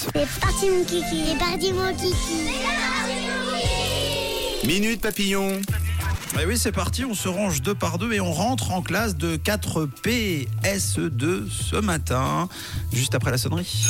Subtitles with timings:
[0.00, 0.06] Anaïs.
[0.14, 2.50] C'est parti mon kiki, c'est parti mon kiki.
[4.66, 5.60] Minute papillon.
[6.40, 9.16] Eh oui, c'est parti, on se range deux par deux et on rentre en classe
[9.16, 12.48] de 4P SE2 ce matin,
[12.92, 13.84] juste après la sonnerie.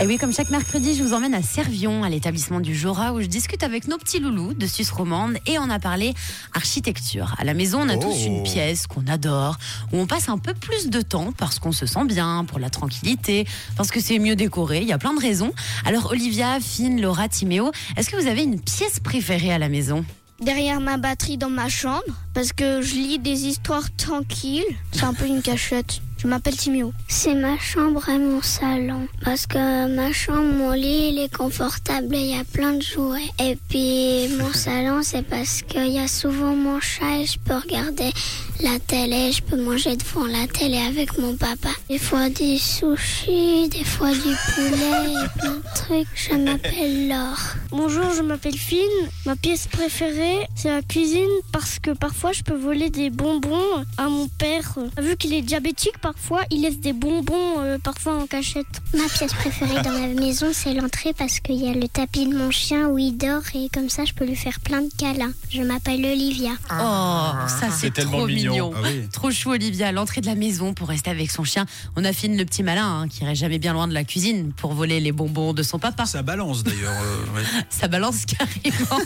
[0.00, 3.20] Et oui, comme chaque mercredi, je vous emmène à Servion, à l'établissement du Jura, où
[3.20, 6.12] je discute avec nos petits loulous de Suisse romande et on a parlé
[6.54, 7.34] architecture.
[7.38, 8.26] À la maison, on a tous Oh.
[8.26, 9.58] une pièce qu'on adore,
[9.92, 12.68] où on passe un peu plus de temps parce qu'on se sent bien, pour la
[12.68, 13.46] tranquillité,
[13.76, 14.80] parce que c'est mieux décoré.
[14.80, 15.52] Il y a plein de raisons.
[15.84, 20.04] Alors, Olivia, Finn, Laura, Timéo, est-ce que vous avez une pièce préférée à la maison?
[20.40, 22.02] Derrière ma batterie dans ma chambre,
[22.34, 24.64] parce que je lis des histoires tranquilles.
[24.90, 26.00] C'est un peu une cachette.
[26.22, 26.92] Je m'appelle Timéo.
[27.08, 29.08] C'est ma chambre et mon salon.
[29.24, 32.80] Parce que ma chambre, mon lit, il est confortable et il y a plein de
[32.80, 33.28] jouets.
[33.40, 37.56] Et puis mon salon, c'est parce qu'il y a souvent mon chat et je peux
[37.56, 38.12] regarder
[38.62, 41.70] la télé, je peux manger devant la télé avec mon papa.
[41.88, 46.08] Des fois des sushis, des fois du poulet et plein de trucs.
[46.14, 47.54] Je m'appelle Laure.
[47.70, 48.78] Bonjour, je m'appelle Finn.
[49.26, 54.08] Ma pièce préférée, c'est la cuisine parce que parfois je peux voler des bonbons à
[54.08, 54.78] mon père.
[55.00, 58.66] Vu qu'il est diabétique, parfois il laisse des bonbons euh, parfois en cachette.
[58.94, 62.36] Ma pièce préférée dans la maison, c'est l'entrée parce qu'il y a le tapis de
[62.36, 65.32] mon chien où il dort et comme ça, je peux lui faire plein de câlins.
[65.50, 66.52] Je m'appelle Olivia.
[66.70, 68.51] Oh, ça c'est tellement trop mignon.
[68.52, 68.72] Mignon.
[68.76, 69.08] Ah oui.
[69.12, 71.66] Trop chou Olivia, à l'entrée de la maison pour rester avec son chien.
[71.96, 74.72] On affine le petit malin hein, qui irait jamais bien loin de la cuisine pour
[74.74, 76.06] voler les bonbons de son papa.
[76.06, 76.92] Ça balance d'ailleurs.
[77.02, 77.42] euh, ouais.
[77.70, 79.02] Ça balance carrément.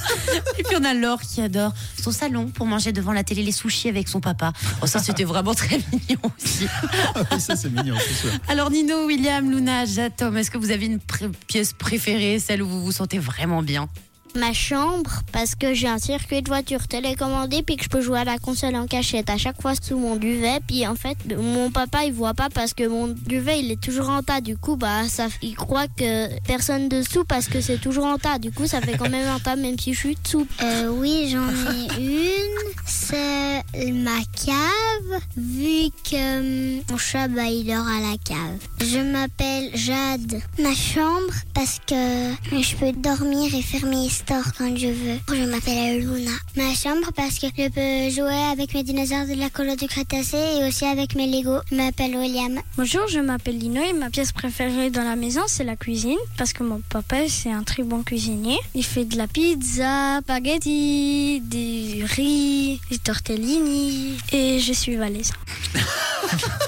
[0.59, 1.73] Et puis on a Laure qui adore
[2.03, 4.53] son salon pour manger devant la télé les sushis avec son papa.
[4.83, 6.67] Oh, ça c'était vraiment très mignon aussi.
[7.15, 8.31] Ah oui, ça c'est mignon, c'est sûr.
[8.49, 10.99] Alors Nino, William, Luna, Jatom, est-ce que vous avez une
[11.47, 13.89] pièce préférée, celle où vous vous sentez vraiment bien?
[14.35, 18.19] Ma chambre parce que j'ai un circuit de voiture télécommandé puis que je peux jouer
[18.21, 20.61] à la console en cachette à chaque fois sous mon duvet.
[20.67, 24.11] Puis en fait, mon papa il voit pas parce que mon duvet il est toujours
[24.11, 24.41] en tas.
[24.41, 28.39] Du coup, bah ça, il croit que personne dessous parce que c'est toujours en tas.
[28.39, 30.47] Du coup, ça fait quand même un tas même si je suis dessous.
[30.63, 32.67] Euh, oui, j'en ai une.
[32.85, 33.63] C'est
[33.93, 38.59] ma cave, vu que hum, mon chat, bah, il dort à la cave.
[38.81, 40.41] Je m'appelle Jade.
[40.59, 43.87] Ma chambre, parce que je peux dormir et faire
[44.27, 45.19] quand je veux.
[45.29, 46.31] Je m'appelle Luna.
[46.57, 50.37] Ma chambre, parce que je peux jouer avec mes dinosaures de la colo du Crétacé
[50.37, 51.59] et aussi avec mes Lego.
[51.71, 52.61] Je m'appelle William.
[52.77, 56.19] Bonjour, je m'appelle Lino et ma pièce préférée dans la maison, c'est la cuisine.
[56.37, 58.59] Parce que mon papa, c'est un très bon cuisinier.
[58.75, 64.19] Il fait de la pizza, spaghetti, du riz, des tortellini.
[64.33, 65.35] Et je suis valaisan.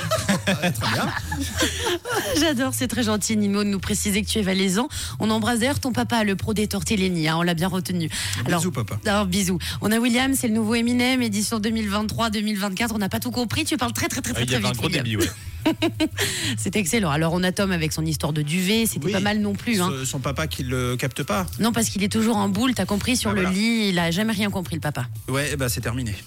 [0.54, 1.08] Très bien.
[2.40, 4.88] J'adore, c'est très gentil Nino de nous préciser que tu es valaisan.
[5.20, 8.08] On embrasse d'ailleurs ton papa, le pro des tortellini, hein, on l'a bien retenu.
[8.46, 8.98] Bisous, papa.
[9.06, 9.58] Alors bisous.
[9.80, 12.88] On a William, c'est le nouveau Eminem, édition 2023-2024.
[12.94, 13.64] On n'a pas tout compris.
[13.64, 14.78] Tu parles très très très Ah, très, Il y très avait un vite.
[14.78, 15.04] gros William.
[15.04, 15.30] débit, ouais.
[16.56, 17.10] C'est excellent.
[17.10, 19.12] Alors on a Tom avec son histoire de duvet, c'était Oui.
[19.12, 19.80] pas mal non plus.
[19.80, 19.90] Hein.
[20.04, 21.46] Son papa qui le capte pas.
[21.60, 22.74] Non parce qu'il est toujours en boule.
[22.74, 23.56] T'as compris sur Ah, le voilà.
[23.56, 25.06] lit, il a jamais rien compris le papa.
[25.28, 26.14] Ouais, bah c'est terminé.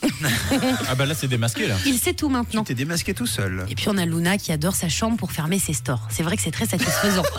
[0.88, 1.76] Ah bah là, c'est démasqué, là.
[1.86, 2.64] Il sait tout maintenant.
[2.64, 3.66] T'es démasqué tout seul.
[3.70, 6.08] Et puis on a Luna qui adore sa chambre pour fermer ses stores.
[6.10, 7.24] C'est vrai que c'est très satisfaisant.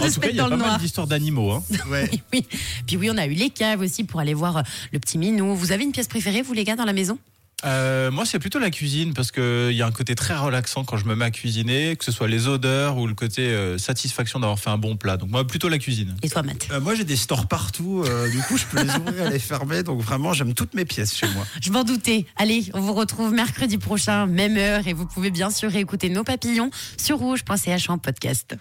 [0.00, 1.50] En se tout cas, il y a dans pas mal d'histoires d'animaux.
[1.52, 1.62] Hein.
[1.90, 2.08] Ouais.
[2.12, 2.46] Oui, oui.
[2.86, 5.54] Puis oui, on a eu les caves aussi pour aller voir euh, le petit minou.
[5.56, 7.18] Vous avez une pièce préférée, vous les gars, dans la maison?
[7.64, 10.96] Euh, moi, c'est plutôt la cuisine parce qu'il y a un côté très relaxant quand
[10.96, 14.40] je me mets à cuisiner, que ce soit les odeurs ou le côté euh, satisfaction
[14.40, 15.16] d'avoir fait un bon plat.
[15.16, 16.14] Donc, moi, plutôt la cuisine.
[16.22, 16.68] Et toi, Matt?
[16.70, 19.38] Euh, moi j'ai des stores partout, euh, du coup je peux les ouvrir et les
[19.38, 21.46] fermer, donc vraiment j'aime toutes mes pièces chez moi.
[21.60, 22.26] Je m'en doutais.
[22.36, 26.24] Allez, on vous retrouve mercredi prochain, même heure, et vous pouvez bien sûr réécouter nos
[26.24, 28.56] papillons sur rouge.ch en podcast.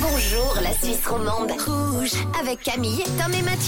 [0.00, 1.52] Bonjour la Suisse romande.
[1.66, 3.62] Rouge avec Camille, Tom et Mathieu.